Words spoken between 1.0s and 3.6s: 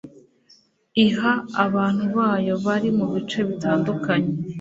iha abantu bayo bari mu bice